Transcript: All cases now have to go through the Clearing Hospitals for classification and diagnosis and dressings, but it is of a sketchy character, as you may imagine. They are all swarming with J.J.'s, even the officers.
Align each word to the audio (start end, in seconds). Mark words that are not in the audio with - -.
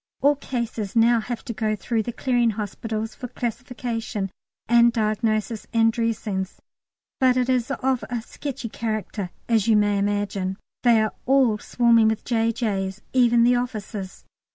All 0.21 0.35
cases 0.35 0.95
now 0.95 1.19
have 1.19 1.45
to 1.45 1.53
go 1.53 1.75
through 1.75 2.01
the 2.01 2.11
Clearing 2.11 2.49
Hospitals 2.49 3.13
for 3.13 3.27
classification 3.27 4.31
and 4.67 4.91
diagnosis 4.91 5.67
and 5.73 5.93
dressings, 5.93 6.59
but 7.19 7.37
it 7.37 7.49
is 7.49 7.69
of 7.69 8.03
a 8.09 8.19
sketchy 8.23 8.67
character, 8.67 9.29
as 9.47 9.67
you 9.67 9.77
may 9.77 9.99
imagine. 9.99 10.57
They 10.81 11.03
are 11.03 11.13
all 11.27 11.59
swarming 11.59 12.07
with 12.07 12.25
J.J.'s, 12.25 13.03
even 13.13 13.43
the 13.43 13.57
officers. 13.57 14.25